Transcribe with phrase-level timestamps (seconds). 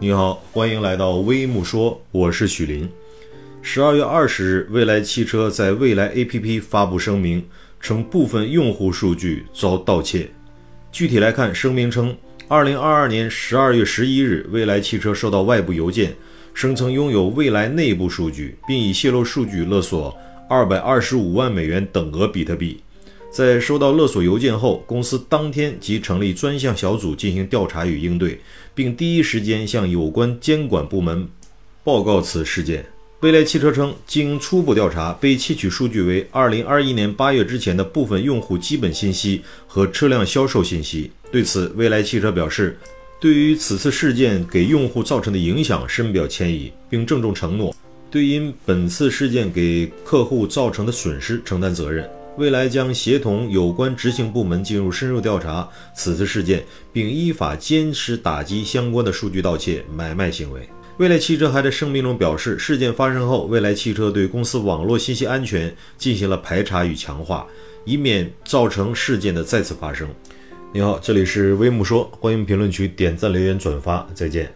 [0.00, 2.88] 你好，欢迎来到微木说，我是许林。
[3.60, 7.44] 十二月二十日，蔚来汽车在未来 APP 发布声明，
[7.80, 10.30] 称部分用户数据遭盗窃。
[10.92, 12.16] 具体来看，声明称，
[12.46, 16.14] 二零二二年十二月十一日，蔚来汽车收到外部邮件，
[16.54, 20.16] 声称拥有蔚来内部数据，并以泄露数据勒索
[20.48, 22.80] 二百二十五万美元等额比特币。
[23.30, 28.40] 在收到勒索邮件后，公司当天即成立专项小组进行调查与应对，
[28.74, 31.28] 并第一时间向有关监管部门
[31.84, 32.84] 报告此事件。
[33.20, 41.10] 蔚来汽车称，经初步调查，被窃取数据为2021年8月之前的部分用户基本信息和车辆销售信息。
[41.30, 42.78] 对此，蔚来汽车表示，
[43.20, 47.74] 对于此次事件给用户造成的影响深表歉意，并郑重承诺
[48.10, 52.08] 对因本次事件给客户造成的损失承担责任。
[52.38, 60.68] 未来将协同有关执行部门进入深入调查此次事件，并依法坚持打击相关的数据盗窃买卖行为。
[60.98, 67.44] 未来汽车还在声明中表示，事件发生后，未来汽车对公司网络信息安全进行了排查与强化，
[67.84, 70.08] 以免造成事件的再次发生。
[70.72, 74.48] 你好，这里是微木说，欢迎评论区点赞、留言、转发，再见。